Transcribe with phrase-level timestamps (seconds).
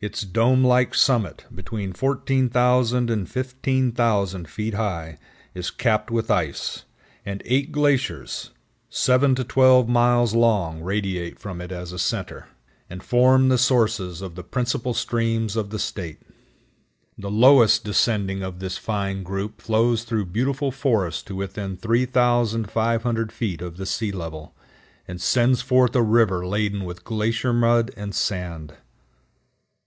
[0.00, 5.18] Its dome like summit, between 14,000 and 15,000 feet high,
[5.54, 6.84] is capped with ice,
[7.26, 8.52] and eight glaciers,
[8.88, 12.46] seven to twelve miles long, radiate from it as a center,
[12.88, 16.22] and form the sources of the principal streams of the State.
[17.18, 23.60] The lowest descending of this fine group flows through beautiful forests to within 3500 feet
[23.60, 24.54] of the sea level,
[25.08, 28.74] and sends forth a river laden with glacier mud and sand.